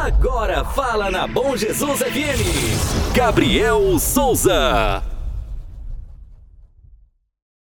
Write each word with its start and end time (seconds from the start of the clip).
Agora 0.00 0.64
fala 0.64 1.10
na 1.10 1.26
Bom 1.26 1.54
Jesus 1.54 2.00
FM. 2.00 3.12
Gabriel 3.12 3.98
Souza. 3.98 5.09